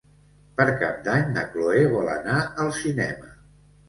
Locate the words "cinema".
2.79-3.31